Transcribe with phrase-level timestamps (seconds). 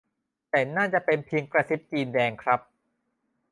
[0.49, 2.59] แต่น่าจะเป็นเพียงกระซิบจีนแดงครับ